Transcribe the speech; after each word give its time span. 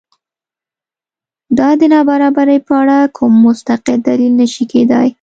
دا 1.57 1.69
د 1.79 1.81
نابرابرۍ 1.93 2.59
په 2.67 2.73
اړه 2.81 2.97
کوم 3.17 3.33
مستقل 3.45 3.95
دلیل 4.07 4.33
نه 4.41 4.47
شي 4.53 4.63
کېدای. 4.71 5.07